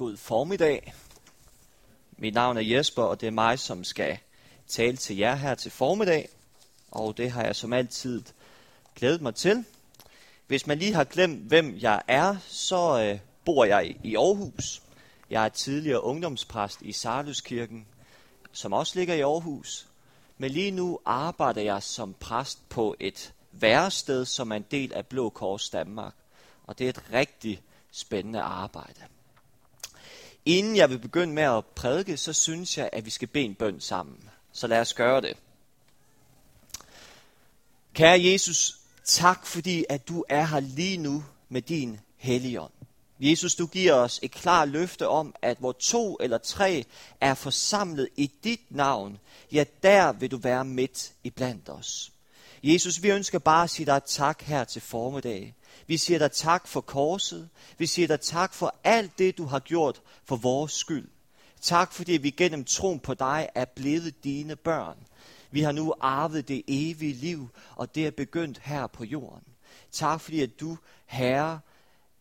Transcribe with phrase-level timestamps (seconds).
[0.00, 0.94] God formiddag.
[2.18, 4.18] Mit navn er Jesper, og det er mig, som skal
[4.68, 6.28] tale til jer her til formiddag.
[6.90, 8.22] Og det har jeg som altid
[8.94, 9.64] glædet mig til.
[10.46, 14.82] Hvis man lige har glemt, hvem jeg er, så øh, bor jeg i Aarhus.
[15.30, 17.86] Jeg er tidligere ungdomspræst i Sarluskirken,
[18.52, 19.88] som også ligger i Aarhus.
[20.38, 25.06] Men lige nu arbejder jeg som præst på et værested, som er en del af
[25.06, 26.14] Blå Kors Danmark.
[26.64, 29.00] Og det er et rigtig spændende arbejde.
[30.44, 33.54] Inden jeg vil begynde med at prædike, så synes jeg, at vi skal bede en
[33.54, 34.30] bøn sammen.
[34.52, 35.36] Så lad os gøre det.
[37.94, 42.72] Kære Jesus, tak fordi, at du er her lige nu med din helligånd.
[43.20, 46.84] Jesus, du giver os et klart løfte om, at hvor to eller tre
[47.20, 49.18] er forsamlet i dit navn,
[49.52, 52.12] ja, der vil du være midt i blandt os.
[52.62, 55.54] Jesus, vi ønsker bare at sige dig tak her til formiddag.
[55.86, 57.48] Vi siger dig tak for korset.
[57.78, 61.08] Vi siger dig tak for alt det, du har gjort for vores skyld.
[61.60, 64.96] Tak fordi vi gennem troen på dig er blevet dine børn.
[65.50, 69.44] Vi har nu arvet det evige liv, og det er begyndt her på jorden.
[69.92, 71.60] Tak fordi at du, Herre,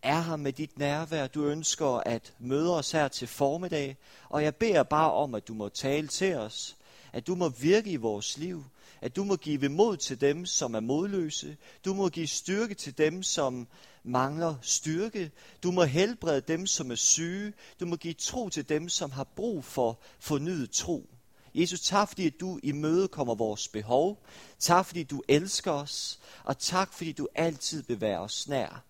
[0.02, 1.28] er her med dit nærvær.
[1.28, 3.98] Du ønsker at møde os her til formiddag,
[4.30, 6.78] og jeg beder bare om, at du må tale til os,
[7.14, 8.66] at du må virke i vores liv,
[9.02, 11.58] at du må give mod til dem, som er modløse.
[11.86, 13.68] Du må give styrke til dem, som
[14.04, 15.32] mangler styrke.
[15.64, 17.54] Du må helbrede dem, som er syge.
[17.80, 21.10] Du må give tro til dem, som har brug for fornyet tro.
[21.56, 24.24] Jesus, tak fordi du i møde kommer vores behov.
[24.60, 26.20] Tak fordi du elsker os.
[26.44, 28.84] Og tak fordi du altid bevæger os nær.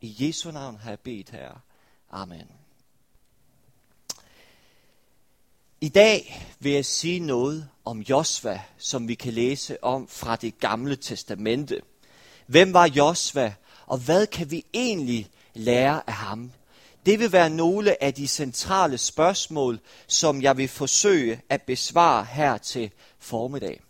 [0.00, 1.62] I Jesu navn har jeg bedt her.
[2.10, 2.61] Amen.
[5.82, 10.58] I dag vil jeg sige noget om Josva, som vi kan læse om fra det
[10.60, 11.80] gamle testamente.
[12.46, 13.54] Hvem var Josva,
[13.86, 16.52] og hvad kan vi egentlig lære af ham?
[17.06, 22.58] Det vil være nogle af de centrale spørgsmål, som jeg vil forsøge at besvare her
[22.58, 23.80] til formiddag.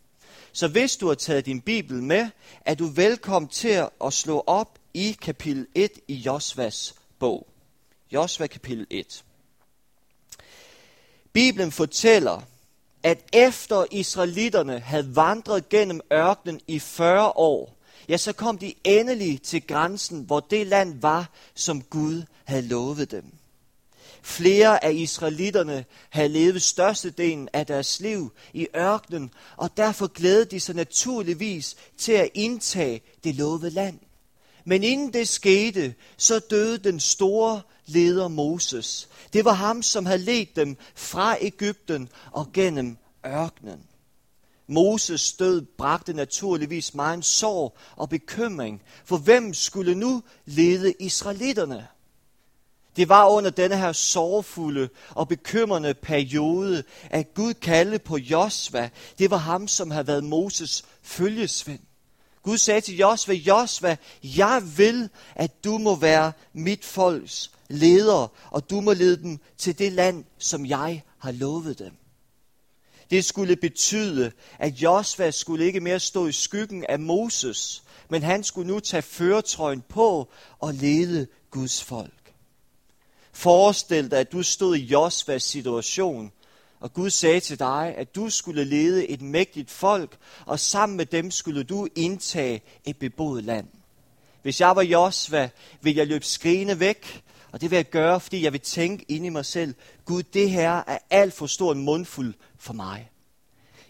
[0.53, 2.29] Så hvis du har taget din bibel med,
[2.65, 7.47] er du velkommen til at slå op i kapitel 1 i Josvas bog.
[8.13, 9.25] Josva kapitel 1.
[11.33, 12.43] Bibelen fortæller,
[13.03, 17.77] at efter israelitterne havde vandret gennem ørkenen i 40 år,
[18.09, 23.11] ja, så kom de endelig til grænsen, hvor det land var, som Gud havde lovet
[23.11, 23.25] dem.
[24.23, 30.61] Flere af israelitterne havde levet størstedelen af deres liv i ørkenen, og derfor glædede de
[30.61, 33.99] sig naturligvis til at indtage det lovede land.
[34.65, 39.09] Men inden det skete, så døde den store leder Moses.
[39.33, 43.81] Det var ham, som havde ledt dem fra Ægypten og gennem ørkenen.
[44.67, 51.87] Moses død bragte naturligvis meget sorg og bekymring, for hvem skulle nu lede israelitterne?
[52.97, 58.91] Det var under denne her sorgfulde og bekymrende periode, at Gud kaldte på Josva.
[59.19, 61.81] Det var ham, som havde været Moses følgesvend.
[62.43, 68.71] Gud sagde til Josva, Josva, jeg vil, at du må være mit folks leder, og
[68.71, 71.93] du må lede dem til det land, som jeg har lovet dem.
[73.11, 78.45] Det skulle betyde, at Josva skulle ikke mere stå i skyggen af Moses, men han
[78.45, 82.35] skulle nu tage føretrøjen på og lede Guds folk.
[83.33, 86.33] Forestil dig, at du stod i Josvas situation,
[86.83, 91.07] og Gud sagde til dig, at du skulle lede et mægtigt folk, og sammen med
[91.07, 93.67] dem skulle du indtage et beboet land.
[94.43, 95.51] Hvis jeg var Josva,
[95.81, 97.23] ville jeg løbe skrigende væk,
[97.53, 100.51] og det vil jeg gøre, fordi jeg vil tænke ind i mig selv, Gud, det
[100.51, 103.11] her er alt for stor en mundfuld for mig.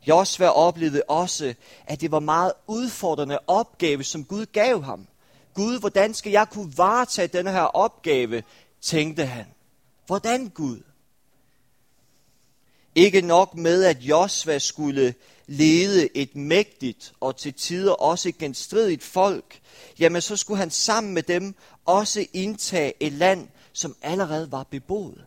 [0.08, 1.54] Josva oplevede også,
[1.86, 5.06] at det var meget udfordrende opgave, som Gud gav ham.
[5.54, 8.42] Gud, hvordan skal jeg kunne varetage denne her opgave,
[8.80, 9.46] tænkte han.
[10.06, 10.80] Hvordan Gud?
[12.94, 15.14] Ikke nok med, at Josva skulle
[15.46, 19.60] lede et mægtigt og til tider også et genstridigt folk,
[19.98, 21.54] jamen så skulle han sammen med dem
[21.84, 25.24] også indtage et land, som allerede var beboet.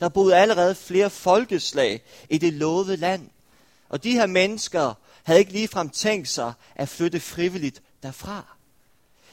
[0.00, 3.30] Der boede allerede flere folkeslag i det lovede land.
[3.88, 8.56] Og de her mennesker havde ikke ligefrem tænkt sig at flytte frivilligt derfra.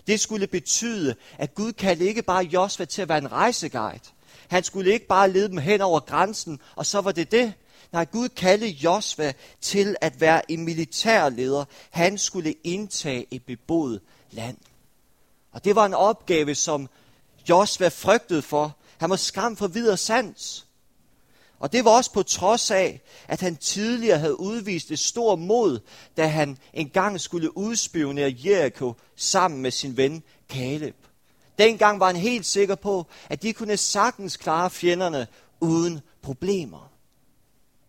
[0.08, 4.00] Det skulle betyde, at Gud kaldte ikke bare Josva til at være en rejseguide.
[4.47, 7.53] Han skulle ikke bare lede dem hen over grænsen, og så var det det.
[7.92, 11.65] Nej, Gud kaldte Josva til at være en militærleder.
[11.89, 14.01] Han skulle indtage et beboet
[14.31, 14.57] land.
[15.51, 16.89] Og det var en opgave, som
[17.50, 18.77] Josva frygtede for.
[18.97, 20.68] Han var skam for videre sans.
[21.59, 25.80] Og det var også på trods af, at han tidligere havde udvist et stort mod,
[26.18, 30.95] da han engang skulle udspionere Jericho sammen med sin ven Caleb.
[31.57, 35.28] Dengang var han helt sikker på, at de kunne sagtens klare fjenderne
[35.60, 36.92] uden problemer.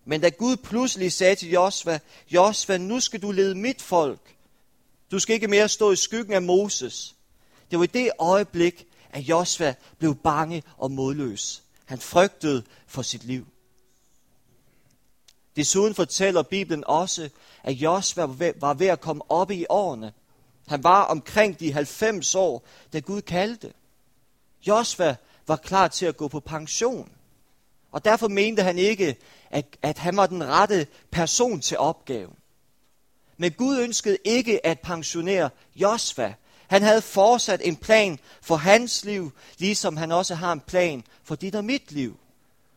[0.04, 1.98] Men da Gud pludselig sagde til Josva,
[2.30, 4.36] Josva, nu skal du lede mit folk.
[5.10, 7.14] Du skal ikke mere stå i skyggen af Moses.
[7.70, 11.62] Det var i det øjeblik, at Josva blev bange og modløs.
[11.84, 13.46] Han frygtede for sit liv.
[15.56, 17.28] Desuden fortæller Bibelen også,
[17.62, 18.22] at Josva
[18.56, 20.12] var ved at komme op i årene.
[20.66, 23.72] Han var omkring de 90 år, da Gud kaldte.
[24.66, 25.16] Josva
[25.46, 27.12] var klar til at gå på pension.
[27.92, 29.16] Og derfor mente han ikke,
[29.50, 32.36] at, at han var den rette person til opgaven.
[33.36, 36.34] Men Gud ønskede ikke at pensionere Josva.
[36.68, 41.34] Han havde fortsat en plan for hans liv, ligesom han også har en plan for
[41.34, 42.18] dit og mit liv.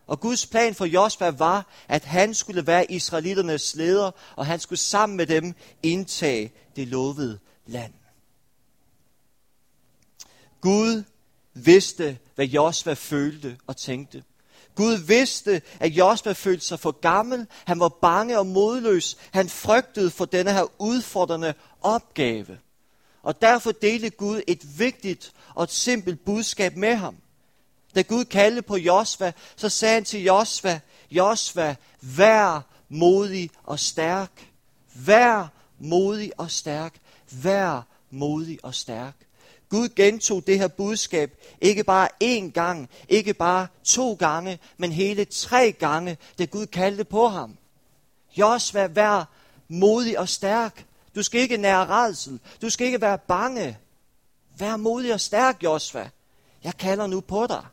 [0.06, 4.78] Og Guds plan for Josva var, at han skulle være israeliternes leder, og han skulle
[4.78, 7.38] sammen med dem indtage det lovede
[7.70, 7.92] land.
[10.60, 11.02] Gud
[11.54, 14.24] vidste, hvad Josva følte og tænkte.
[14.74, 17.46] Gud vidste, at Josva følte sig for gammel.
[17.64, 19.16] Han var bange og modløs.
[19.30, 22.58] Han frygtede for denne her udfordrende opgave.
[23.22, 27.16] Og derfor delte Gud et vigtigt og et simpelt budskab med ham.
[27.94, 30.80] Da Gud kaldte på Josva, så sagde han til Josva,
[31.10, 34.46] Josva, vær modig og stærk.
[34.94, 36.94] Vær modig og stærk.
[37.30, 39.14] Vær modig og stærk.
[39.68, 45.24] Gud gentog det her budskab ikke bare én gang, ikke bare to gange, men hele
[45.24, 47.56] tre gange, da Gud kaldte på ham.
[48.36, 49.28] Josva, vær
[49.68, 50.86] modig og stærk.
[51.14, 52.40] Du skal ikke nære redsel.
[52.62, 53.78] Du skal ikke være bange.
[54.58, 56.10] Vær modig og stærk, Josva.
[56.64, 57.66] Jeg kalder nu på dig.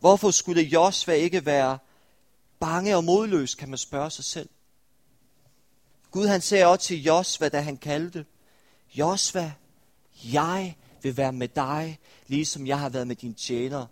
[0.00, 1.78] Hvorfor skulle Josva ikke være
[2.60, 4.48] bange og modløs, kan man spørge sig selv.
[6.10, 8.24] Gud han sagde også til Josva, da han kaldte,
[8.94, 9.52] Josva,
[10.24, 13.86] jeg vil være med dig, ligesom jeg har været med din tjener,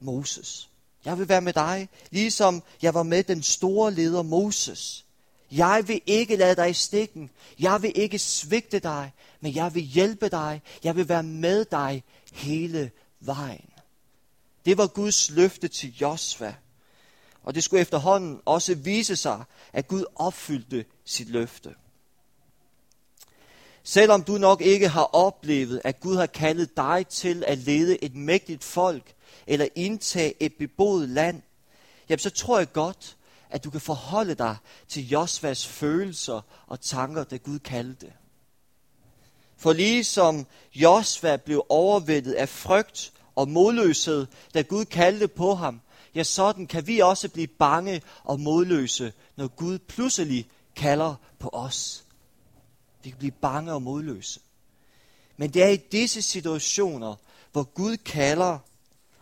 [0.00, 0.68] Moses.
[1.04, 5.04] Jeg vil være med dig, ligesom jeg var med den store leder Moses.
[5.50, 7.30] Jeg vil ikke lade dig i stikken.
[7.58, 10.62] Jeg vil ikke svigte dig, men jeg vil hjælpe dig.
[10.84, 12.90] Jeg vil være med dig hele
[13.20, 13.70] vejen.
[14.64, 16.54] Det var Guds løfte til Josva.
[17.42, 21.74] Og det skulle efterhånden også vise sig, at Gud opfyldte sit løfte.
[23.82, 28.14] Selvom du nok ikke har oplevet, at Gud har kaldet dig til at lede et
[28.14, 29.14] mægtigt folk,
[29.46, 31.42] eller indtage et beboet land,
[32.08, 33.16] jamen så tror jeg godt,
[33.50, 34.56] at du kan forholde dig
[34.88, 38.12] til Josvas følelser og tanker, da Gud kaldte.
[39.56, 45.80] For ligesom Josva blev overvældet af frygt og modløshed, da Gud kaldte på ham,
[46.14, 52.04] ja, sådan kan vi også blive bange og modløse, når Gud pludselig kalder på os.
[53.02, 54.40] Vi kan blive bange og modløse.
[55.36, 57.14] Men det er i disse situationer,
[57.52, 58.58] hvor Gud kalder,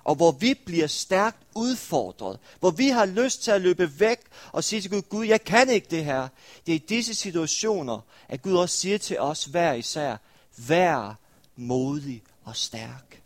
[0.04, 4.18] og hvor vi bliver stærkt udfordret, hvor vi har lyst til at løbe væk
[4.52, 6.28] og sige til Gud, Gud, jeg kan ikke det her.
[6.66, 10.16] Det er i disse situationer, at Gud også siger til os hver især,
[10.56, 11.18] vær
[11.56, 13.22] modig og stærk.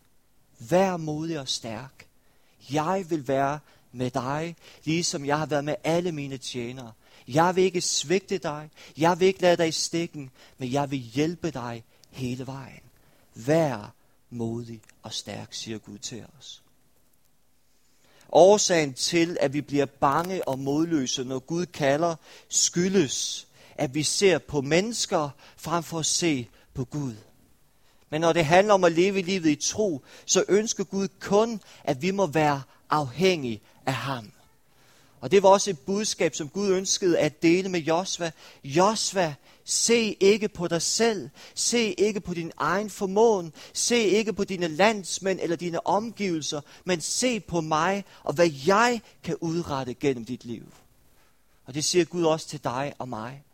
[0.59, 2.07] Vær modig og stærk.
[2.73, 3.59] Jeg vil være
[3.93, 6.93] med dig, ligesom jeg har været med alle mine tjenere.
[7.29, 8.71] Jeg vil ikke svigte dig.
[8.99, 12.81] Jeg vil ikke lade dig i stikken, men jeg vil hjælpe dig hele vejen.
[13.35, 13.95] Vær
[14.31, 16.63] modig og stærk, siger Gud til os.
[18.33, 22.17] Årsagen til, at vi bliver bange og modløse, når Gud kalder,
[22.49, 27.15] skyldes, at vi ser på mennesker frem for at se på Gud.
[28.11, 32.03] Men når det handler om at leve livet i tro, så ønsker Gud kun, at
[32.03, 34.31] vi må være afhængige af ham.
[35.21, 38.31] Og det var også et budskab, som Gud ønskede at dele med Josva.
[38.65, 39.35] Josva,
[39.65, 41.31] se ikke på dig selv.
[41.55, 43.53] Se ikke på din egen formåen.
[43.73, 46.61] Se ikke på dine landsmænd eller dine omgivelser.
[46.85, 50.73] Men se på mig og hvad jeg kan udrette gennem dit liv.
[51.67, 53.45] Og det siger Gud også til dig og mig.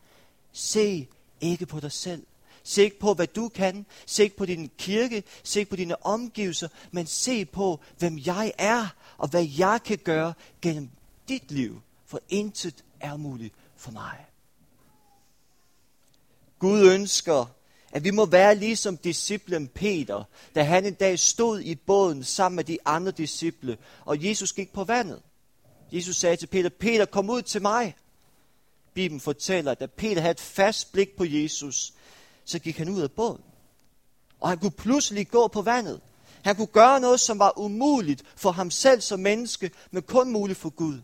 [0.52, 1.08] Se
[1.40, 2.22] ikke på dig selv.
[2.62, 3.86] Se ikke på, hvad du kan.
[4.06, 5.24] Se ikke på din kirke.
[5.42, 6.68] Se ikke på dine omgivelser.
[6.90, 8.86] Men se på, hvem jeg er,
[9.18, 10.90] og hvad jeg kan gøre gennem
[11.28, 14.26] dit liv, for intet er muligt for mig.
[16.58, 17.46] Gud ønsker,
[17.92, 20.24] at vi må være ligesom disciplen Peter,
[20.54, 24.72] da han en dag stod i båden sammen med de andre disciple, og Jesus gik
[24.72, 25.22] på vandet.
[25.92, 27.94] Jesus sagde til Peter, Peter, kom ud til mig.
[28.94, 31.92] Bibelen fortæller, at da Peter havde et fast blik på Jesus,
[32.50, 33.42] så gik han ud af båden.
[34.40, 36.00] Og han kunne pludselig gå på vandet.
[36.42, 40.58] Han kunne gøre noget, som var umuligt for ham selv som menneske, men kun muligt
[40.58, 41.00] for Gud.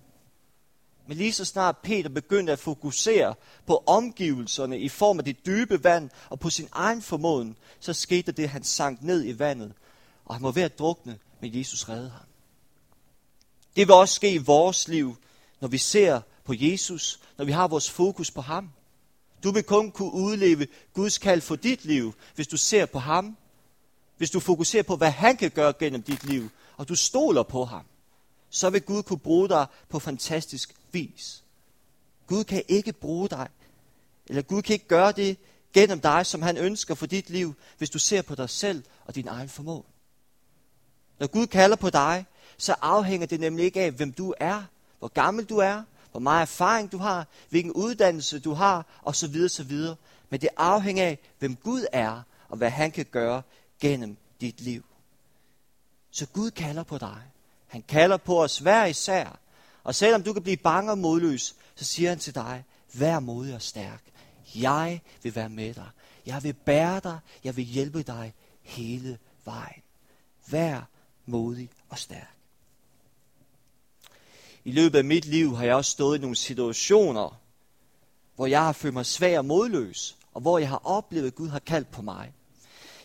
[1.07, 3.35] Men lige så snart Peter begyndte at fokusere
[3.67, 8.33] på omgivelserne i form af det dybe vand og på sin egen formåen, så skete
[8.33, 9.73] det, at han sank ned i vandet,
[10.25, 12.27] og han var ved at drukne, men Jesus reddede ham.
[13.77, 15.17] Det vil også ske i vores liv,
[15.61, 18.71] når vi ser på Jesus, når vi har vores fokus på ham.
[19.47, 23.37] Du vil kun kunne udleve Guds kald for dit liv, hvis du ser på ham.
[24.17, 27.65] Hvis du fokuserer på, hvad han kan gøre gennem dit liv, og du stoler på
[27.65, 27.85] ham,
[28.51, 31.45] så vil Gud kunne bruge dig på fantastisk vis.
[32.27, 33.49] Gud kan ikke bruge dig,
[34.27, 35.37] eller Gud kan ikke gøre det
[35.75, 39.15] gennem dig, som han ønsker for dit liv, hvis du ser på dig selv og
[39.15, 39.85] din egen formål.
[41.19, 42.27] Når Gud kalder på dig,
[42.59, 44.63] så afhænger det nemlig ikke af, hvem du er,
[44.99, 49.37] hvor gammel du er, hvor meget erfaring du har, hvilken uddannelse du har, osv.
[49.45, 49.73] osv.
[50.31, 53.43] Men det afhænger af, hvem Gud er, og hvad han kan gøre
[53.81, 54.85] gennem dit liv.
[56.11, 57.23] Så Gud kalder på dig.
[57.67, 59.39] Han kalder på os hver især.
[59.85, 63.55] Og selvom du kan blive bange og modløs, så siger han til dig, vær modig
[63.55, 64.03] og stærk.
[64.55, 65.89] Jeg vil være med dig.
[66.27, 67.19] Jeg vil bære dig.
[67.45, 69.83] Jeg vil hjælpe dig hele vejen.
[70.47, 70.89] Vær
[71.27, 72.36] modig og stærk.
[74.67, 77.41] I løbet af mit liv har jeg også stået i nogle situationer,
[78.37, 81.49] hvor jeg har følt mig svag og modløs, og hvor jeg har oplevet, at Gud
[81.49, 82.33] har kaldt på mig.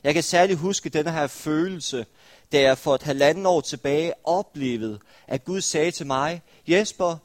[0.04, 2.06] Jeg kan særligt huske den her følelse,
[2.52, 7.18] da jeg for et halvanden år tilbage oplevede, at Gud sagde til mig, Jesper,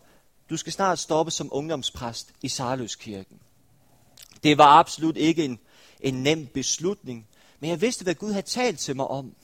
[0.50, 3.38] du skal snart stoppe som ungdomspræst i Sarløskirken.
[4.42, 5.58] Det var absolut ikke en,
[6.00, 7.26] en nem beslutning,
[7.60, 9.34] men jeg vidste, hvad Gud havde talt til mig om.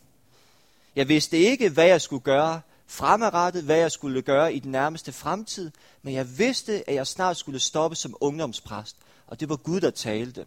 [0.96, 2.60] Jeg vidste ikke, hvad jeg skulle gøre
[2.92, 5.70] fremadrettet, hvad jeg skulle gøre i den nærmeste fremtid,
[6.02, 8.96] men jeg vidste, at jeg snart skulle stoppe som ungdomspræst,
[9.26, 10.46] og det var Gud, der talte.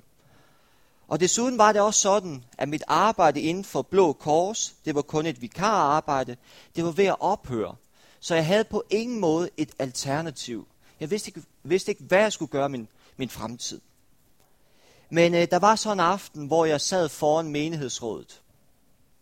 [1.07, 5.01] Og desuden var det også sådan, at mit arbejde inden for Blå Kors, det var
[5.01, 6.37] kun et vikararbejde,
[6.75, 7.75] det var ved at ophøre.
[8.19, 10.67] Så jeg havde på ingen måde et alternativ.
[10.99, 12.87] Jeg vidste ikke, vidste ikke hvad jeg skulle gøre min,
[13.17, 13.81] min fremtid.
[15.09, 18.41] Men øh, der var så en aften, hvor jeg sad foran menighedsrådet.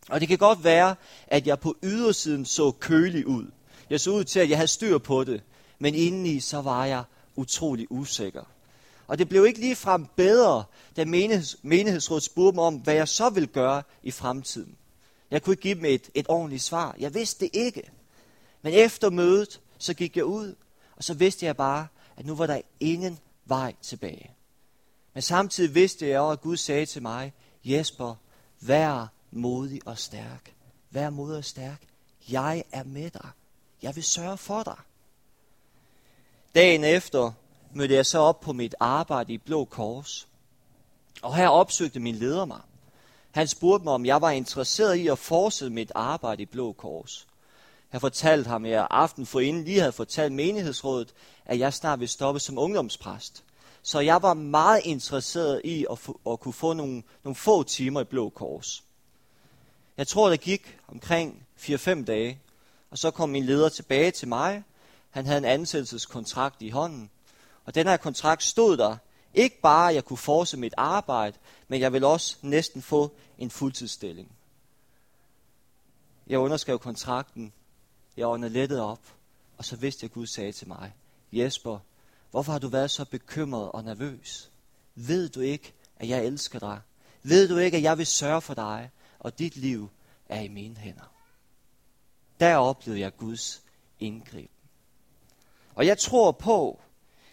[0.10, 0.96] Og det kan godt være,
[1.28, 3.46] at jeg på ydersiden så kølig ud.
[3.90, 5.44] Jeg så ud til, at jeg havde styr på det.
[5.80, 7.04] Men indeni så var jeg
[7.36, 8.44] utrolig usikker.
[9.08, 10.64] Og det blev ikke ligefrem bedre,
[10.96, 14.76] da menigheds, menighedsrådet spurgte mig om, hvad jeg så ville gøre i fremtiden.
[15.32, 16.96] Jeg kunne ikke give dem et, et ordentligt svar.
[17.00, 17.92] Jeg vidste det ikke.
[18.62, 20.56] Men efter mødet, så gik jeg ud,
[20.96, 24.32] og så vidste jeg bare, at nu var der ingen vej tilbage.
[25.14, 27.34] Men samtidig vidste jeg også, at Gud sagde til mig,
[27.64, 28.16] Jesper,
[28.62, 30.54] vær modig og stærk.
[30.92, 31.82] Vær modig og stærk.
[32.30, 33.30] Jeg er med dig.
[33.82, 34.78] Jeg vil sørge for dig.
[36.56, 37.32] Dagen efter
[37.74, 40.28] mødte jeg så op på mit arbejde i Blå Kors.
[41.22, 42.62] Og her opsøgte min leder mig.
[43.32, 47.28] Han spurgte mig, om jeg var interesseret i at fortsætte mit arbejde i Blå Kors.
[47.94, 51.14] Jeg fortalte ham, at jeg aften forinden lige havde fortalt menighedsrådet,
[51.46, 53.44] at jeg snart ville stoppe som ungdomspræst.
[53.82, 58.02] Så jeg var meget interesseret i at, få, at kunne få nogle, nogle få timer
[58.02, 58.84] i Blå Kors.
[59.98, 62.40] Jeg tror, det gik omkring 4-5 dage,
[62.92, 64.64] og så kom min leder tilbage til mig.
[65.10, 67.10] Han havde en ansættelseskontrakt i hånden,
[67.66, 68.98] og den her kontrakt stod der,
[69.34, 73.50] ikke bare at jeg kunne fortsætte mit arbejde, men jeg ville også næsten få en
[73.50, 74.32] fuldtidsstilling.
[76.28, 77.54] Jeg underskrev kontrakten,
[78.18, 79.00] jeg åndede lettet op,
[79.58, 80.94] og så vidste jeg, at Gud sagde til mig,
[81.32, 81.80] Jesper,
[82.32, 84.50] hvorfor har du været så bekymret og nervøs?
[84.96, 86.80] Ved du ikke, at jeg elsker dig?
[87.24, 88.92] Ved du ikke, at jeg vil sørge for dig?
[89.24, 89.90] Og dit liv
[90.30, 91.14] er i mine hænder.
[92.40, 93.62] Der oplevede jeg Guds
[94.00, 94.50] indgreb.
[95.76, 96.82] Og jeg tror på,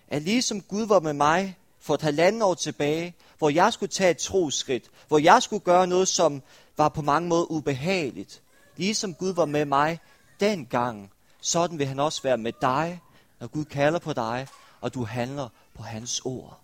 [0.08, 4.10] at ligesom Gud var med mig for et halvandet år tilbage, hvor jeg skulle tage
[4.10, 6.42] et troskridt, hvor jeg skulle gøre noget, som
[6.76, 8.42] var på mange måder ubehageligt,
[8.76, 10.00] ligesom Gud var med mig
[10.40, 13.00] dengang, sådan vil han også være med dig,
[13.40, 14.48] når Gud kalder på dig,
[14.80, 16.60] og du handler på hans ord.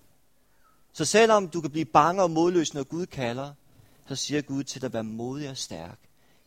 [0.93, 3.53] Så selvom du kan blive bange og modløs, når Gud kalder,
[4.09, 5.99] så siger Gud til dig, vær modig og stærk.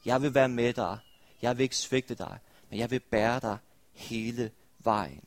[0.06, 0.98] Jeg vil være med dig.
[1.42, 2.40] Jeg vil ikke svigte dig,
[2.70, 3.58] men jeg vil bære dig
[3.94, 5.24] hele vejen.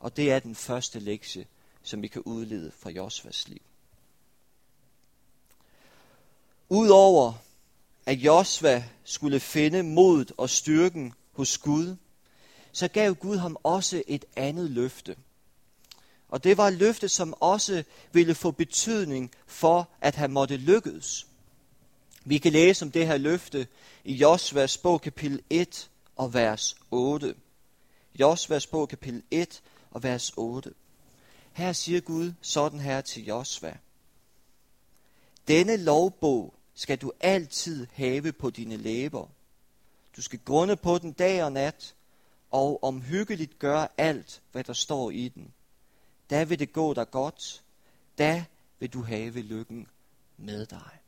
[0.00, 1.46] Og det er den første lektie,
[1.82, 3.62] som vi kan udlede fra Josvas liv.
[6.68, 7.32] Udover
[8.06, 11.96] at Josva skulle finde modet og styrken hos Gud,
[12.72, 15.16] så gav Gud ham også et andet løfte.
[16.28, 21.26] Og det var et løfte, som også ville få betydning for, at han måtte lykkes.
[22.24, 23.66] Vi kan læse om det her løfte
[24.04, 27.34] i Josvas bog kapitel 1 og vers 8.
[28.20, 30.74] Josvas bog kapitel 1 og vers 8.
[31.52, 33.76] Her siger Gud sådan her til Josva.
[35.48, 39.26] Denne lovbog skal du altid have på dine læber.
[40.16, 41.94] Du skal grunde på den dag og nat,
[42.50, 45.52] og omhyggeligt gøre alt, hvad der står i den.
[46.30, 47.62] Da vil det gå dig godt,
[48.18, 48.44] da
[48.78, 49.86] vil du have lykken
[50.36, 51.01] med dig.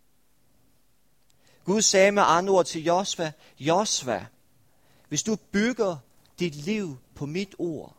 [1.64, 4.26] Gud sagde med andre ord til Josva, Josva,
[5.08, 5.96] hvis du bygger
[6.38, 7.96] dit liv på mit ord,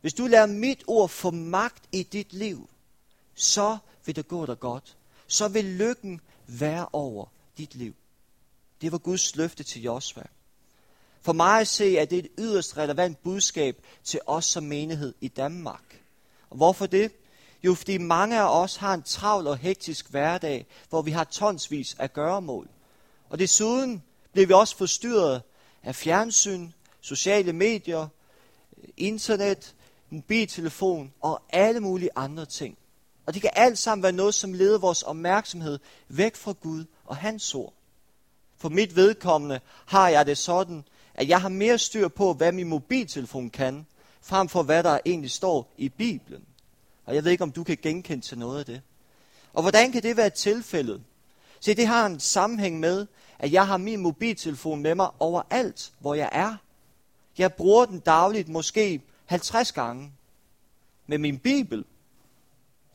[0.00, 2.68] hvis du lader mit ord få magt i dit liv,
[3.34, 4.96] så vil det gå dig godt.
[5.26, 7.26] Så vil lykken være over
[7.58, 7.94] dit liv.
[8.80, 10.22] Det var Guds løfte til Josva.
[11.22, 15.14] For mig at se, at det er et yderst relevant budskab til os som menighed
[15.20, 16.00] i Danmark.
[16.50, 17.12] Og hvorfor det?
[17.64, 21.96] Jo, fordi mange af os har en travl og hektisk hverdag, hvor vi har tonsvis
[21.98, 22.68] af gøremål.
[23.28, 24.02] Og desuden
[24.32, 25.42] bliver vi også forstyrret
[25.82, 28.08] af fjernsyn, sociale medier,
[28.96, 29.74] internet,
[30.10, 32.78] mobiltelefon og alle mulige andre ting.
[33.26, 35.78] Og det kan alt sammen være noget, som leder vores opmærksomhed
[36.08, 37.72] væk fra Gud og hans ord.
[38.56, 42.68] For mit vedkommende har jeg det sådan, at jeg har mere styr på, hvad min
[42.68, 43.86] mobiltelefon kan,
[44.22, 46.44] frem for hvad der egentlig står i Bibelen.
[47.04, 48.82] Og jeg ved ikke, om du kan genkende til noget af det.
[49.52, 51.02] Og hvordan kan det være tilfældet?
[51.64, 53.06] Se, det har en sammenhæng med,
[53.38, 56.56] at jeg har min mobiltelefon med mig overalt, hvor jeg er.
[57.38, 60.12] Jeg bruger den dagligt måske 50 gange.
[61.06, 61.84] Med min bibel,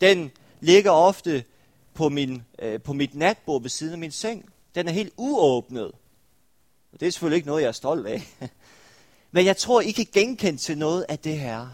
[0.02, 1.44] den ligger ofte
[1.94, 4.50] på, min, øh, på mit natbord ved siden af min seng.
[4.76, 5.92] Den er helt uåbnet.
[6.92, 8.22] Og det er selvfølgelig ikke noget, jeg er stolt af.
[9.32, 11.68] Men jeg tror, I kan genkende til noget af det her.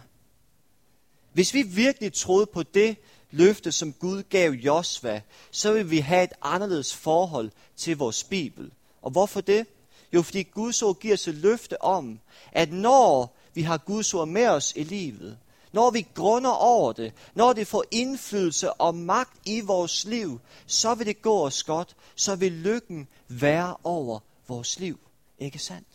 [1.34, 2.98] Hvis vi virkelig troede på det
[3.36, 8.72] løfte, som Gud gav Josva, så vil vi have et anderledes forhold til vores Bibel.
[9.02, 9.66] Og hvorfor det?
[10.14, 12.20] Jo, fordi Guds ord giver os et løfte om,
[12.52, 15.38] at når vi har Guds ord med os i livet,
[15.72, 20.96] når vi grunder over det, når det får indflydelse og magt i vores liv, så
[20.96, 25.00] vil det gå os godt, så vil lykken være over vores liv.
[25.40, 25.88] Ikke sandt?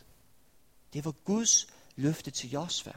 [0.93, 1.67] Det var Guds
[1.97, 2.93] løfte til Josva.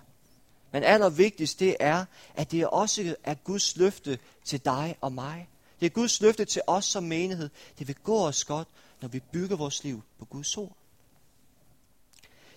[0.74, 5.50] Men allervigtigst det er, at det også er Guds løfte til dig og mig.
[5.80, 7.50] Det er Guds løfte til os som menighed.
[7.80, 8.68] Det vil gå os godt,
[9.02, 10.78] når vi bygger vores liv på Guds ord.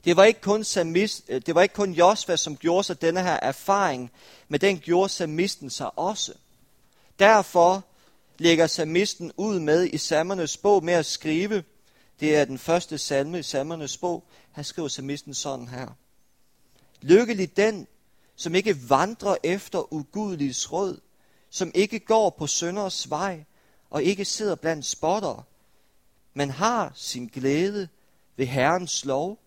[0.04, 3.22] Det var ikke kun, samist, øh, det var ikke kun Josva, som gjorde sig denne
[3.22, 4.10] her erfaring,
[4.48, 6.34] men den gjorde samisten sig også.
[7.18, 7.84] Derfor
[8.38, 11.64] lægger samisten ud med i salmernes bog med at skrive,
[12.20, 15.88] det er den første salme i salmernes bog, han skriver samisten sådan her.
[17.02, 17.86] Lykkelig den,
[18.36, 21.00] som ikke vandrer efter ugudeliges råd,
[21.50, 23.44] som ikke går på sønders vej,
[23.90, 25.42] og ikke sidder blandt spottere,
[26.34, 27.88] men har sin glæde
[28.36, 29.38] ved Herrens lov,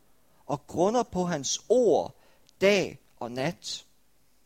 [0.45, 2.15] og grunder på hans ord
[2.61, 3.85] dag og nat.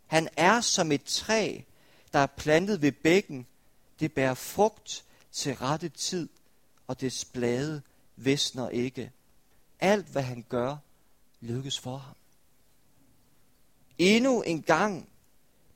[0.07, 1.57] Han er som et træ,
[2.13, 3.47] der er plantet ved bækken.
[3.99, 6.29] Det bærer frugt til rette tid,
[6.87, 7.81] og dets blade
[8.15, 9.11] visner ikke.
[9.79, 10.77] Alt, hvad han gør,
[11.41, 12.15] lykkes for ham.
[13.97, 15.09] Endnu en gang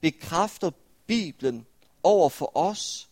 [0.01, 0.71] bekræfter
[1.07, 1.65] Bibelen
[2.03, 3.09] over for os,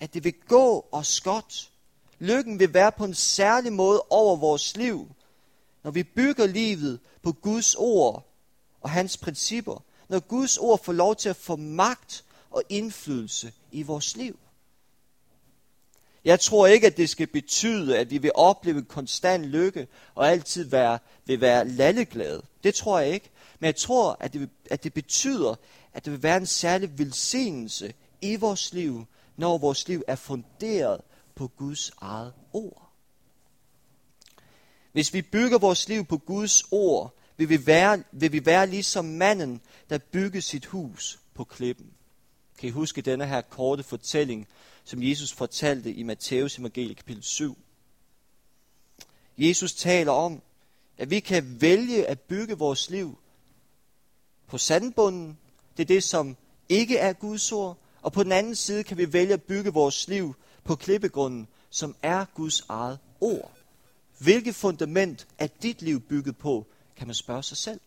[0.00, 1.70] at det vil gå os godt.
[2.18, 5.08] Lykken vil være på en særlig måde over vores liv,
[5.82, 8.26] når vi bygger livet på Guds ord
[8.80, 13.82] og hans principper, når Guds ord får lov til at få magt og indflydelse i
[13.82, 14.38] vores liv.
[16.24, 20.64] Jeg tror ikke, at det skal betyde, at vi vil opleve konstant lykke og altid
[20.64, 22.42] være, vil være lalleglade.
[22.64, 23.30] Det tror jeg ikke.
[23.62, 25.54] Men jeg tror, at det, at det betyder,
[25.92, 31.00] at der vil være en særlig velsignelse i vores liv, når vores liv er funderet
[31.34, 32.92] på Guds eget ord.
[34.92, 39.04] Hvis vi bygger vores liv på Guds ord, vil vi være, vil vi være ligesom
[39.04, 41.90] manden, der byggede sit hus på klippen.
[42.58, 44.48] Kan I huske denne her korte fortælling,
[44.84, 47.58] som Jesus fortalte i Matteus evangelie kapitel 7?
[49.38, 50.42] Jesus taler om,
[50.98, 53.18] at vi kan vælge at bygge vores liv
[54.52, 55.38] på sandbunden.
[55.76, 56.36] Det er det, som
[56.68, 57.78] ikke er Guds ord.
[58.02, 60.34] Og på den anden side kan vi vælge at bygge vores liv
[60.64, 63.52] på klippegrunden, som er Guds eget ord.
[64.18, 67.80] Hvilket fundament er dit liv bygget på, kan man spørge sig selv.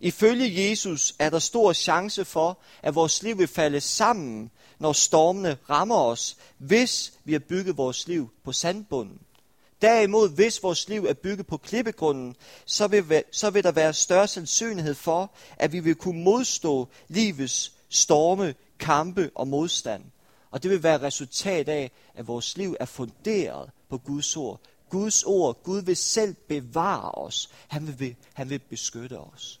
[0.00, 5.58] Ifølge Jesus er der stor chance for, at vores liv vil falde sammen, når stormene
[5.70, 9.20] rammer os, hvis vi har bygget vores liv på sandbunden.
[9.82, 14.28] Derimod, hvis vores liv er bygget på klippegrunden, så vil, så vil der være større
[14.28, 20.04] sandsynlighed for, at vi vil kunne modstå livets storme, kampe og modstand.
[20.50, 24.60] Og det vil være resultat af, at vores liv er funderet på Guds ord.
[24.90, 27.50] Guds ord, Gud vil selv bevare os.
[27.68, 29.60] Han vil, han vil beskytte os.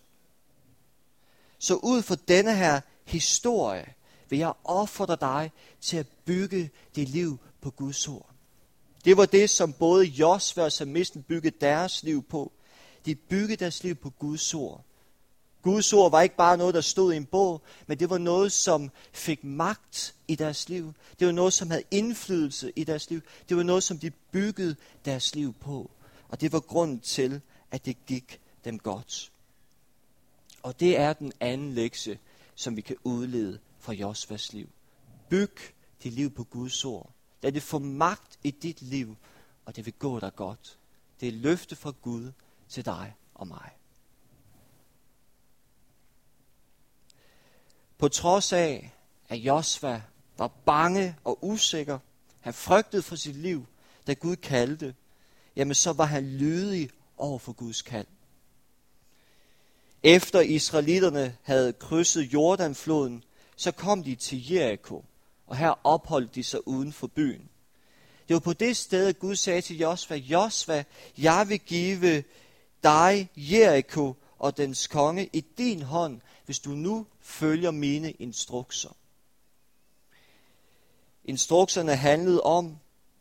[1.58, 3.94] Så ud fra denne her historie,
[4.28, 8.29] vil jeg opfordre dig til at bygge dit liv på Guds ord.
[9.04, 12.52] Det var det, som både Josva og Samisten byggede deres liv på.
[13.06, 14.84] De byggede deres liv på Guds ord.
[15.62, 18.52] Guds ord var ikke bare noget, der stod i en bog, men det var noget,
[18.52, 20.92] som fik magt i deres liv.
[21.18, 23.20] Det var noget, som havde indflydelse i deres liv.
[23.48, 25.90] Det var noget, som de byggede deres liv på.
[26.28, 29.32] Og det var grunden til, at det gik dem godt.
[30.62, 32.18] Og det er den anden lektie,
[32.54, 34.68] som vi kan udlede fra Josvas liv.
[35.28, 35.56] Byg
[36.02, 37.10] dit liv på Guds ord.
[37.42, 39.16] Lad det få magt i dit liv,
[39.64, 40.78] og det vil gå dig godt.
[41.20, 42.32] Det er løfte fra Gud
[42.68, 43.70] til dig og mig.
[47.98, 48.94] På trods af,
[49.28, 50.02] at Josva
[50.38, 51.98] var bange og usikker,
[52.40, 53.66] han frygtede for sit liv,
[54.06, 54.94] da Gud kaldte,
[55.56, 58.06] jamen så var han lydig over for Guds kald.
[60.02, 63.24] Efter israelitterne havde krydset Jordanfloden,
[63.56, 65.04] så kom de til Jericho,
[65.50, 67.48] og her opholdt de sig uden for byen.
[68.28, 70.84] Det var på det sted, at Gud sagde til Josva, Josva,
[71.18, 72.24] jeg vil give
[72.82, 78.96] dig Jericho og dens konge i din hånd, hvis du nu følger mine instrukser.
[81.24, 82.76] Instrukserne handlede om,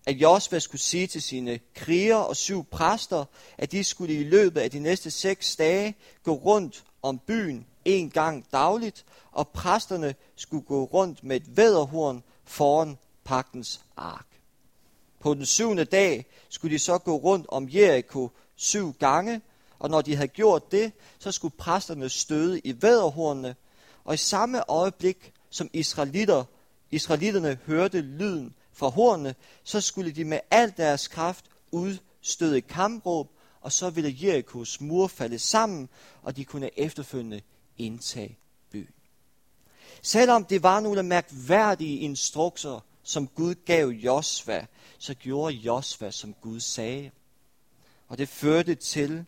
[0.06, 3.26] at Josva skulle sige til sine krigere og syv præster,
[3.58, 8.10] at de skulle i løbet af de næste seks dage gå rundt om byen en
[8.10, 14.26] gang dagligt, og præsterne skulle gå rundt med et væderhorn foran pagtens ark.
[15.20, 19.42] På den syvende dag skulle de så gå rundt om Jericho syv gange,
[19.80, 23.56] og når de havde gjort det, så skulle præsterne støde i væderhornene,
[24.04, 26.44] og i samme øjeblik, som israelitter,
[26.92, 33.30] israelitterne hørte lyden fra hornene, så skulle de med al deres kraft udstøde kampråb,
[33.62, 35.90] og så ville Jerikos mur falde sammen,
[36.24, 37.42] og de kunne efterfølgende
[37.80, 38.38] indtage
[38.72, 38.94] byen.
[40.02, 44.66] Selvom det var nogle mærkværdige instrukser, som Gud gav Josva,
[44.98, 47.12] så gjorde Josva, som Gud sagde.
[48.08, 49.26] Og det førte til,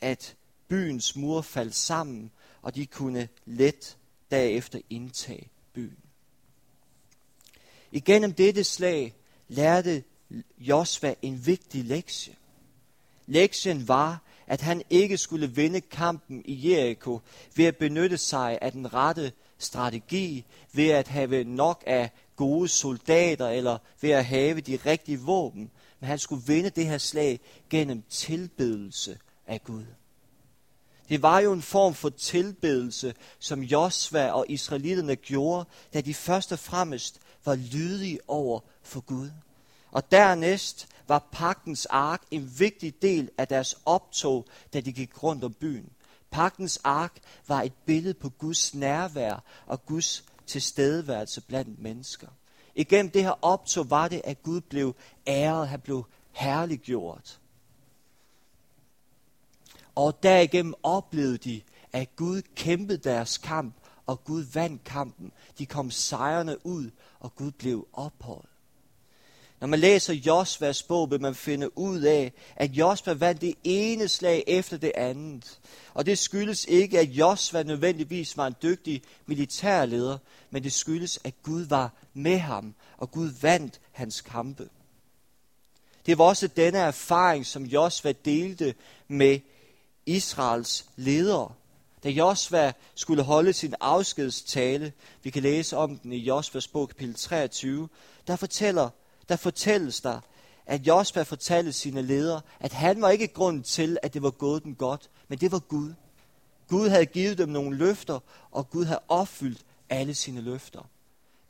[0.00, 0.36] at
[0.68, 2.30] byens mur faldt sammen,
[2.62, 3.96] og de kunne let
[4.30, 5.98] derefter indtage byen.
[7.92, 9.14] Igennem dette slag
[9.48, 10.04] lærte
[10.58, 12.36] Josva en vigtig lektie.
[13.26, 17.20] Lektien var, at han ikke skulle vinde kampen i Jericho
[17.56, 23.48] ved at benytte sig af den rette strategi, ved at have nok af gode soldater
[23.48, 25.70] eller ved at have de rigtige våben.
[26.00, 29.84] Men han skulle vinde det her slag gennem tilbedelse af Gud.
[31.08, 36.52] Det var jo en form for tilbedelse, som Josva og israelitterne gjorde, da de først
[36.52, 39.30] og fremmest var lydige over for Gud.
[39.90, 45.44] Og dernæst var pagtens ark en vigtig del af deres optog, da de gik rundt
[45.44, 45.92] om byen.
[46.30, 47.18] Pagtens ark
[47.48, 52.28] var et billede på Guds nærvær og Guds tilstedeværelse blandt mennesker.
[52.74, 54.94] Igennem det her optog var det, at Gud blev
[55.26, 57.40] æret, han blev herliggjort.
[59.94, 63.74] Og derigennem oplevede de, at Gud kæmpede deres kamp,
[64.06, 65.32] og Gud vandt kampen.
[65.58, 68.49] De kom sejrende ud, og Gud blev ophøjet.
[69.60, 74.08] Når man læser Josvas bog, vil man finde ud af, at Josva vandt det ene
[74.08, 75.58] slag efter det andet.
[75.94, 80.18] Og det skyldes ikke, at Josva nødvendigvis var en dygtig militærleder,
[80.50, 84.68] men det skyldes, at Gud var med ham, og Gud vandt hans kampe.
[86.06, 88.74] Det var også denne erfaring, som Josva delte
[89.08, 89.40] med
[90.06, 91.52] Israels ledere.
[92.04, 94.92] Da Josva skulle holde sin afskedstale,
[95.22, 97.88] vi kan læse om den i Josvas bog kapitel 23,
[98.26, 98.90] der fortæller
[99.30, 100.20] der fortælles der,
[100.66, 104.64] at Josva fortalte sine ledere, at han var ikke grund til, at det var gået
[104.64, 105.92] dem godt, men det var Gud.
[106.68, 110.88] Gud havde givet dem nogle løfter, og Gud havde opfyldt alle sine løfter.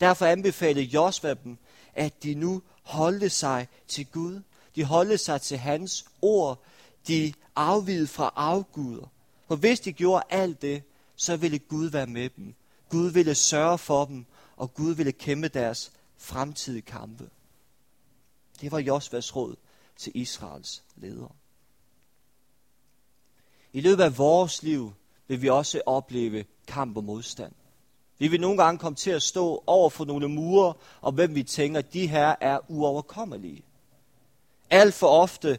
[0.00, 1.58] Derfor anbefalede Josva dem,
[1.94, 4.40] at de nu holdte sig til Gud.
[4.76, 6.62] De holdte sig til hans ord.
[7.08, 9.10] De afvidede fra afguder.
[9.48, 10.82] For hvis de gjorde alt det,
[11.16, 12.54] så ville Gud være med dem.
[12.88, 14.24] Gud ville sørge for dem,
[14.56, 17.28] og Gud ville kæmpe deres fremtidige kampe.
[18.60, 19.56] Det var Josvas råd
[19.96, 21.30] til Israels ledere.
[23.72, 24.92] I løbet af vores liv
[25.28, 27.52] vil vi også opleve kamp og modstand.
[28.18, 31.42] Vi vil nogle gange komme til at stå over for nogle mure, og hvem vi
[31.42, 33.62] tænker, de her er uoverkommelige.
[34.70, 35.58] Alt for ofte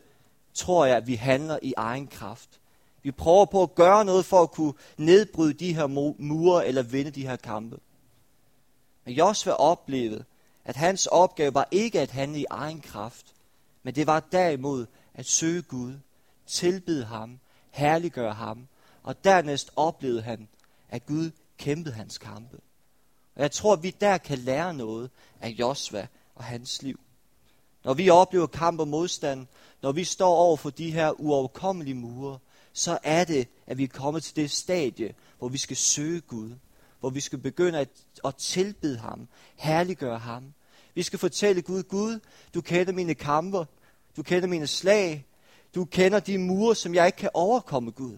[0.53, 2.49] tror jeg, at vi handler i egen kraft.
[3.03, 5.87] Vi prøver på at gøre noget for at kunne nedbryde de her
[6.17, 7.79] mure eller vinde de her kampe.
[9.05, 10.25] Men Josva oplevede,
[10.65, 13.25] at hans opgave var ikke at handle i egen kraft,
[13.83, 15.93] men det var derimod at søge Gud,
[16.47, 17.39] tilbede ham,
[17.71, 18.67] herliggøre ham,
[19.03, 20.47] og dernæst oplevede han,
[20.89, 22.57] at Gud kæmpede hans kampe.
[23.35, 25.09] Og jeg tror, at vi der kan lære noget
[25.41, 26.99] af Josva og hans liv.
[27.83, 29.47] Når vi oplever kamp og modstand,
[29.81, 32.39] når vi står over for de her uoverkommelige mure,
[32.73, 36.51] så er det, at vi er kommet til det stadie, hvor vi skal søge Gud.
[37.01, 37.89] Hvor vi skal begynde at,
[38.25, 40.53] at tilbede ham, herliggøre ham.
[40.95, 42.19] Vi skal fortælle Gud, Gud,
[42.53, 43.65] du kender mine kamper,
[44.17, 45.25] du kender mine slag,
[45.75, 48.17] du kender de mure, som jeg ikke kan overkomme, Gud.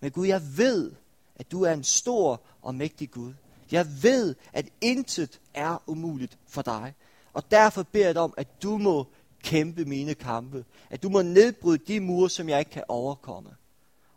[0.00, 0.92] Men Gud, jeg ved,
[1.36, 3.32] at du er en stor og mægtig Gud.
[3.70, 6.94] Jeg ved, at intet er umuligt for dig.
[7.32, 9.06] Og derfor beder jeg dig om, at du må
[9.42, 10.64] kæmpe mine kampe.
[10.90, 13.50] At du må nedbryde de mure, som jeg ikke kan overkomme.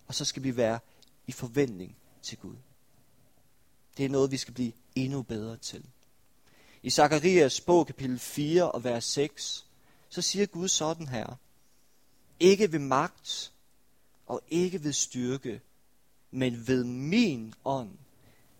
[0.07, 0.79] Og så skal vi være
[1.27, 2.55] i forventning til Gud.
[3.97, 5.85] Det er noget, vi skal blive endnu bedre til.
[6.83, 9.65] I Zakarias bog kapitel 4 og vers 6,
[10.09, 11.35] så siger Gud sådan her.
[12.39, 13.51] Ikke ved magt
[14.27, 15.61] og ikke ved styrke,
[16.31, 17.91] men ved min ånd,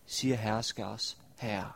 [0.06, 1.72] siger herskers herre.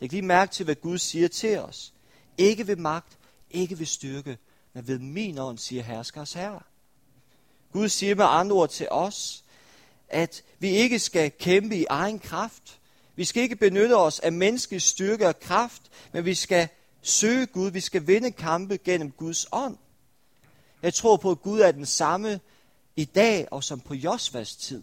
[0.00, 1.94] Læg lige mærke til, hvad Gud siger til os.
[2.38, 3.18] Ikke ved magt,
[3.50, 4.38] ikke ved styrke,
[4.72, 6.60] men ved min ånd, siger herskers herre.
[7.72, 9.44] Gud siger med andre ord til os,
[10.10, 12.78] at vi ikke skal kæmpe i egen kraft.
[13.16, 16.68] Vi skal ikke benytte os af menneskets styrke og kraft, men vi skal
[17.02, 17.70] søge Gud.
[17.70, 19.76] Vi skal vinde kampe gennem Guds ånd.
[20.82, 22.40] Jeg tror på, at Gud er den samme
[22.96, 24.82] i dag og som på Josvas tid.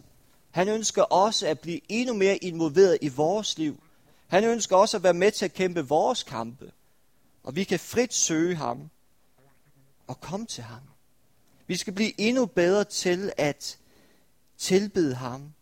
[0.50, 3.82] Han ønsker også at blive endnu mere involveret i vores liv.
[4.28, 6.72] Han ønsker også at være med til at kæmpe vores kampe.
[7.42, 8.90] Og vi kan frit søge ham
[10.06, 10.80] og komme til ham.
[11.66, 13.77] Vi skal blive endnu bedre til at
[14.58, 15.52] tilbede ham,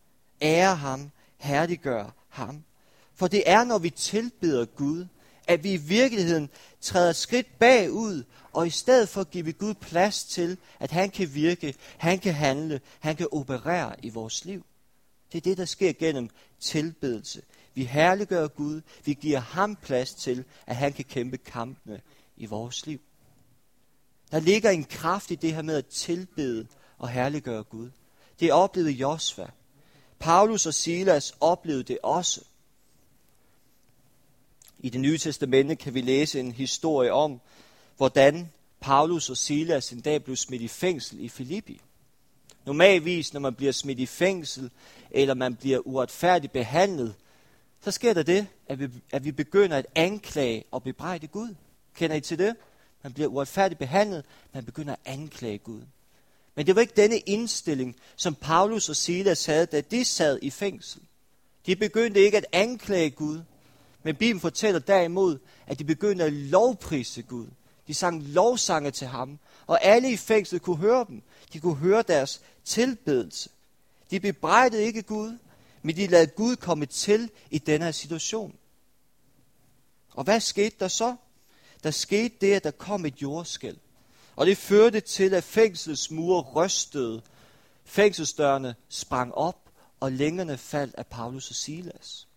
[0.42, 2.64] ære ham, herliggøre ham.
[3.14, 5.06] For det er, når vi tilbeder Gud,
[5.46, 10.24] at vi i virkeligheden træder skridt bagud, og i stedet for giver vi Gud plads
[10.24, 14.66] til, at han kan virke, han kan handle, han kan operere i vores liv.
[15.32, 16.30] Det er det, der sker gennem
[16.60, 17.42] tilbedelse.
[17.74, 22.00] Vi herliggør Gud, vi giver ham plads til, at han kan kæmpe kampene
[22.36, 23.00] i vores liv.
[24.30, 26.66] Der ligger en kraft i det her med at tilbede
[26.98, 27.90] og herliggøre Gud.
[28.40, 29.50] Det oplevede Josva.
[30.18, 32.40] Paulus og Silas oplevede det også.
[34.78, 37.40] I det nye testamente kan vi læse en historie om,
[37.96, 41.80] hvordan Paulus og Silas en dag blev smidt i fængsel i Filippi.
[42.66, 44.70] Normalvis, når man bliver smidt i fængsel,
[45.10, 47.14] eller man bliver uretfærdigt behandlet,
[47.80, 51.54] så sker der det, at vi, at vi begynder at anklage og bebrejde Gud.
[51.94, 52.56] Kender I til det?
[53.02, 55.80] Man bliver uretfærdigt behandlet, man begynder at anklage Gud.
[56.56, 60.50] Men det var ikke denne indstilling, som Paulus og Silas havde, da de sad i
[60.50, 61.02] fængsel.
[61.66, 63.40] De begyndte ikke at anklage Gud,
[64.02, 67.46] men Bibelen fortæller derimod, at de begyndte at lovprise Gud.
[67.86, 71.22] De sang lovsange til ham, og alle i fængslet kunne høre dem.
[71.52, 73.50] De kunne høre deres tilbedelse.
[74.10, 75.38] De bebrejdede ikke Gud,
[75.82, 78.56] men de lader Gud komme til i denne her situation.
[80.10, 81.16] Og hvad skete der så?
[81.82, 83.76] Der skete det, at der kom et jordskæld.
[84.36, 87.22] Og det førte til, at fængselsmure rystede.
[87.84, 89.70] Fængselsdørene sprang op,
[90.00, 92.28] og længerne faldt af Paulus og Silas.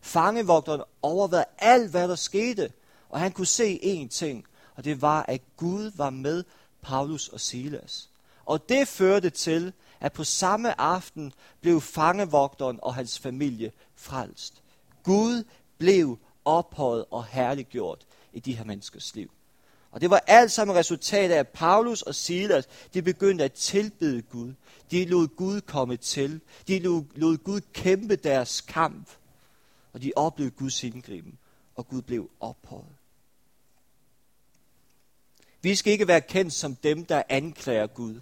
[0.00, 2.72] Fangevogteren overvejede alt, hvad der skete,
[3.08, 6.44] og han kunne se én ting, og det var, at Gud var med
[6.82, 8.08] Paulus og Silas.
[8.44, 14.62] Og det førte til, at på samme aften blev fangevogteren og hans familie frelst.
[15.02, 15.44] Gud
[15.78, 19.30] blev ophøjet og herliggjort i de her menneskers liv.
[19.90, 24.22] Og det var alt sammen resultat af, at Paulus og Silas, de begyndte at tilbede
[24.22, 24.54] Gud.
[24.90, 26.40] De lod Gud komme til.
[26.68, 29.08] De lod, lod Gud kæmpe deres kamp.
[29.92, 31.38] Og de oplevede Guds indgriben,
[31.74, 32.86] og Gud blev ophøjet.
[35.62, 38.20] Vi skal ikke være kendt som dem, der anklager Gud.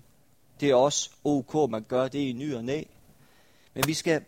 [0.61, 2.83] Det er også ok, man gør det i ny og næ.
[3.75, 4.25] Men vi skal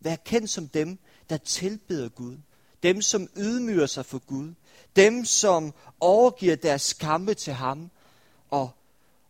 [0.00, 0.98] være kendt som dem,
[1.30, 2.36] der tilbeder Gud.
[2.82, 4.54] Dem, som ydmyger sig for Gud.
[4.96, 7.90] Dem, som overgiver deres kampe til ham.
[8.50, 8.70] Og,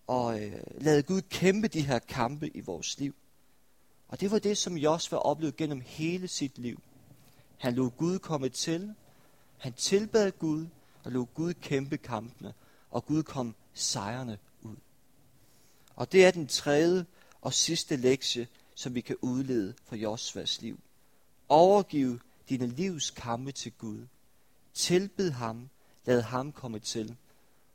[0.06, 3.14] og øh, lader Gud kæmpe de her kampe i vores liv.
[4.08, 6.82] Og det var det, som Josva oplevede gennem hele sit liv.
[7.58, 8.94] Han lod Gud komme til.
[9.58, 10.66] Han tilbad Gud
[11.04, 12.54] og lod Gud kæmpe kampene.
[12.90, 14.76] Og Gud kom sejrende ud.
[15.96, 17.06] og det er den tredje
[17.40, 20.80] og sidste lektie, som vi kan udlede fra Josvas liv.
[21.48, 24.06] Overgive dine livs kampe til Gud.
[24.74, 25.68] Tilbed ham.
[26.04, 27.16] Lad ham komme til.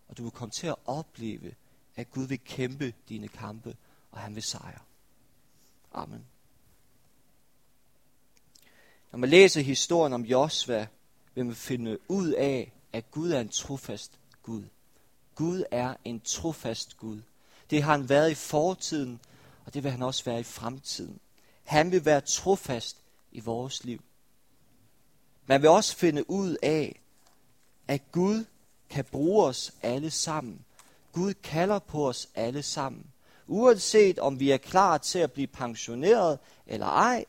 [0.07, 1.55] Og du vil komme til at opleve,
[1.95, 3.75] at Gud vil kæmpe dine kampe,
[4.11, 4.81] og han vil sejre.
[5.93, 6.25] Amen.
[9.11, 10.87] Når man læser historien om Josva,
[11.35, 14.63] vil man finde ud af, at Gud er en trofast Gud.
[15.35, 17.21] Gud er en trofast Gud.
[17.69, 19.19] Det har han været i fortiden,
[19.65, 21.19] og det vil han også være i fremtiden.
[21.63, 22.97] Han vil være trofast
[23.31, 24.01] i vores liv.
[25.45, 27.01] Man vil også finde ud af,
[27.87, 28.45] at Gud
[28.89, 30.65] kan bruge os alle sammen.
[31.11, 33.05] Gud kalder på os alle sammen.
[33.47, 37.25] Uanset om vi er klar til at blive pensioneret eller ej,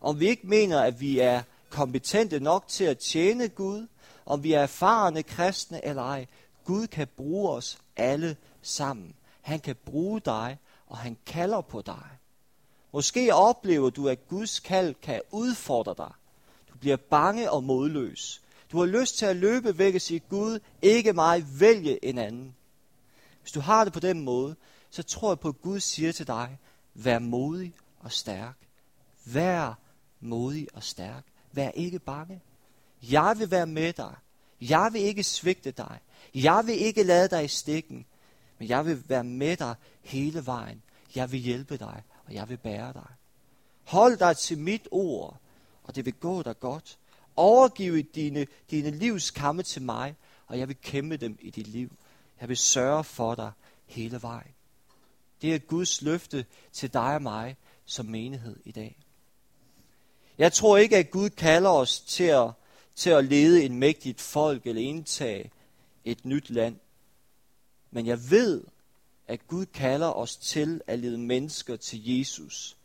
[0.00, 3.86] om vi ikke mener, at vi er kompetente nok til at tjene Gud,
[4.26, 6.26] om vi er erfarne kristne eller ej.
[6.64, 9.14] Gud kan bruge os alle sammen.
[9.40, 12.08] Han kan bruge dig, og han kalder på dig.
[12.92, 16.12] Måske oplever du, at Guds kald kan udfordre dig.
[16.80, 18.42] Bliver bange og modløs.
[18.72, 22.54] Du har lyst til at løbe væk og sige, Gud, ikke mig, vælge en anden.
[23.40, 24.56] Hvis du har det på den måde,
[24.90, 26.58] så tror jeg på, at Gud siger til dig,
[26.94, 28.56] vær modig og stærk.
[29.24, 29.78] Vær
[30.20, 31.24] modig og stærk.
[31.52, 32.40] Vær ikke bange.
[33.02, 34.14] Jeg vil være med dig.
[34.60, 35.98] Jeg vil ikke svigte dig.
[36.34, 38.06] Jeg vil ikke lade dig i stikken.
[38.58, 40.82] Men jeg vil være med dig hele vejen.
[41.14, 43.10] Jeg vil hjælpe dig, og jeg vil bære dig.
[43.84, 45.36] Hold dig til mit ord,
[45.88, 46.98] og det vil gå dig godt.
[47.36, 51.90] Overgiv dine, dine livs kampe til mig, og jeg vil kæmpe dem i dit liv.
[52.40, 53.52] Jeg vil sørge for dig
[53.86, 54.54] hele vejen.
[55.42, 58.96] Det er Guds løfte til dig og mig som menighed i dag.
[60.38, 62.50] Jeg tror ikke, at Gud kalder os til at,
[62.94, 65.50] til at lede en mægtigt folk eller indtage
[66.04, 66.76] et nyt land.
[67.90, 68.64] Men jeg ved,
[69.26, 72.76] at Gud kalder os til at lede mennesker til Jesus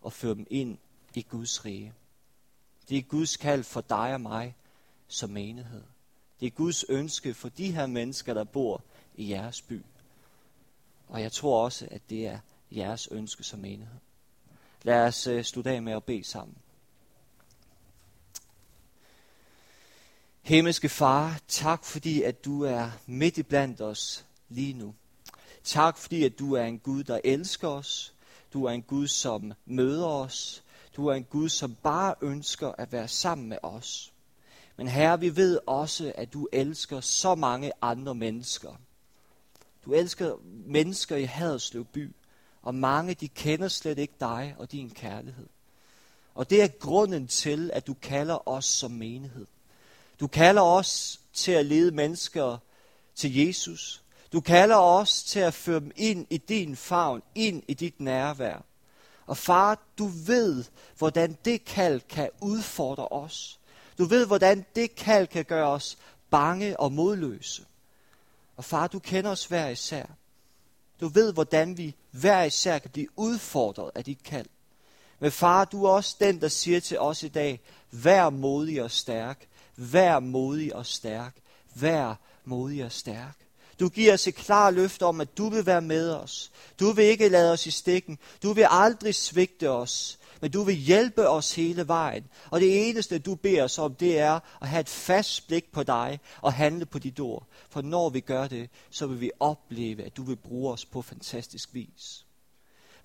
[0.00, 0.78] og føre dem ind
[1.14, 1.92] i Guds rige.
[2.88, 4.56] Det er Guds kald for dig og mig
[5.08, 5.82] som menighed.
[6.40, 8.82] Det er Guds ønske for de her mennesker, der bor
[9.14, 9.82] i jeres by.
[11.08, 12.38] Og jeg tror også, at det er
[12.72, 13.98] jeres ønske som menighed.
[14.82, 16.56] Lad os øh, slutte af med at bede sammen.
[20.42, 24.94] Himmelske Far, tak fordi, at du er midt i blandt os lige nu.
[25.64, 28.14] Tak fordi, at du er en Gud, der elsker os.
[28.52, 30.64] Du er en Gud, som møder os.
[30.98, 34.12] Du er en Gud, som bare ønsker at være sammen med os.
[34.76, 38.80] Men Herre, vi ved også, at du elsker så mange andre mennesker.
[39.84, 42.14] Du elsker mennesker i Haderslev by,
[42.62, 45.46] og mange de kender slet ikke dig og din kærlighed.
[46.34, 49.46] Og det er grunden til, at du kalder os som menighed.
[50.20, 52.58] Du kalder os til at lede mennesker
[53.14, 54.02] til Jesus.
[54.32, 58.67] Du kalder os til at føre dem ind i din favn, ind i dit nærvær.
[59.28, 60.64] Og far, du ved,
[60.98, 63.60] hvordan det kald kan udfordre os.
[63.98, 65.98] Du ved, hvordan det kald kan gøre os
[66.30, 67.64] bange og modløse.
[68.56, 70.06] Og far, du kender os hver især.
[71.00, 74.46] Du ved, hvordan vi hver især kan blive udfordret af dit kald.
[75.18, 77.60] Men far, du er også den, der siger til os i dag,
[77.90, 79.48] vær modig og stærk,
[79.80, 81.36] Vær modig og stærk.
[81.74, 82.14] Vær
[82.44, 83.47] modig og stærk.
[83.80, 86.50] Du giver os et klart løfte om, at du vil være med os.
[86.80, 88.18] Du vil ikke lade os i stikken.
[88.42, 90.18] Du vil aldrig svigte os.
[90.40, 92.24] Men du vil hjælpe os hele vejen.
[92.50, 95.82] Og det eneste, du beder os om, det er at have et fast blik på
[95.82, 97.46] dig og handle på dit ord.
[97.70, 101.02] For når vi gør det, så vil vi opleve, at du vil bruge os på
[101.02, 102.24] fantastisk vis.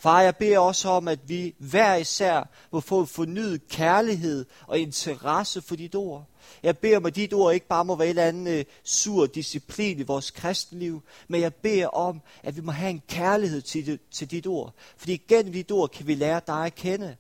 [0.04, 5.62] Far, jeg beder også om, at vi hver især må få fornyet kærlighed og interesse
[5.62, 6.26] for dit ord.
[6.64, 9.26] Jeg beder om, at dit ord ikke bare må være en eller anden øh, sur
[9.26, 13.86] disciplin i vores kristenliv, men jeg beder om, at vi må have en kærlighed til,
[13.86, 14.74] det, til dit ord.
[14.98, 17.16] Fordi gennem dit ord kan vi lære dig at kende.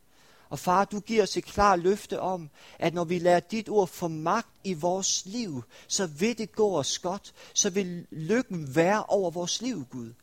[0.49, 3.87] Og far, du giver os et klart løfte om, at når vi lærer dit ord
[3.87, 7.33] få magt i vores liv, så vil det gå os godt.
[7.53, 10.13] Så vil lykken være over vores liv, Gud.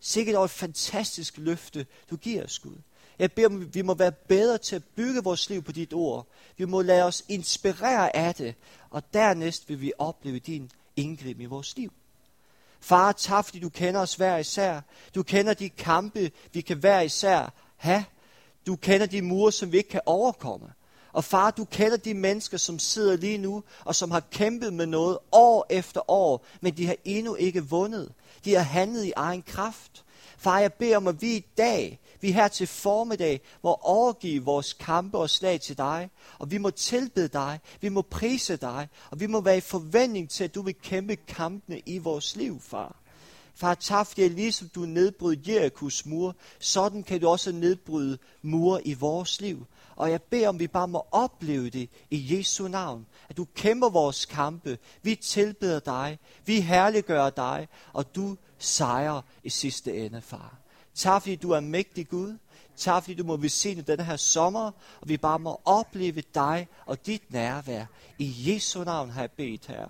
[0.00, 2.76] Sikkert over et fantastisk løfte, du giver os, Gud.
[3.18, 6.26] Jeg beder om, vi må være bedre til at bygge vores liv på dit ord.
[6.56, 8.54] Vi må lade os inspirere af det,
[8.90, 11.92] og dernæst vil vi opleve din indgriben i vores liv.
[12.80, 14.80] Far, tak fordi du kender os hver især.
[15.14, 18.04] Du kender de kampe, vi kan hver især have.
[18.66, 20.72] Du kender de mure, som vi ikke kan overkomme.
[21.12, 24.86] Og far, du kender de mennesker, som sidder lige nu, og som har kæmpet med
[24.86, 28.12] noget år efter år, men de har endnu ikke vundet.
[28.44, 30.04] De har handlet i egen kraft.
[30.38, 34.72] Far, jeg beder om, at vi i dag, vi her til formiddag, må overgive vores
[34.72, 39.20] kampe og slag til dig, og vi må tilbede dig, vi må prise dig, og
[39.20, 42.96] vi må være i forventning til, at du vil kæmpe kampene i vores liv, far.
[43.54, 48.94] Far, tak fordi ligesom du nedbrød Jerikos mur, sådan kan du også nedbryde mure i
[48.94, 49.66] vores liv.
[49.96, 53.06] Og jeg beder om, vi bare må opleve det i Jesu navn.
[53.28, 54.78] At du kæmper vores kampe.
[55.02, 56.18] Vi tilbeder dig.
[56.46, 57.68] Vi herliggør dig.
[57.92, 60.58] Og du sejrer i sidste ende, far.
[60.94, 62.38] Tak fordi du er mægtig Gud.
[62.76, 64.70] Tak fordi du må velsigne denne her sommer.
[65.00, 67.84] Og vi bare må opleve dig og dit nærvær.
[68.18, 69.88] I Jesu navn har jeg bedt her.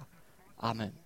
[0.58, 0.99] Amen.